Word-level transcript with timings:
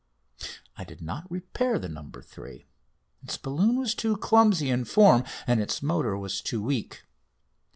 I 0.79 0.83
did 0.83 0.99
not 0.99 1.29
repair 1.29 1.77
the 1.77 1.87
"No. 1.87 2.09
3." 2.23 2.65
Its 3.21 3.37
balloon 3.37 3.77
was 3.77 3.93
too 3.93 4.17
clumsy 4.17 4.71
in 4.71 4.85
form 4.85 5.23
and 5.45 5.61
its 5.61 5.83
motor 5.83 6.17
was 6.17 6.41
too 6.41 6.59
weak. 6.63 7.03